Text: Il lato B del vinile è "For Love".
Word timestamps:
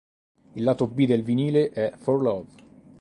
Il 0.55 0.63
lato 0.63 0.87
B 0.87 1.05
del 1.05 1.21
vinile 1.21 1.69
è 1.69 1.93
"For 1.95 2.19
Love". 2.23 2.47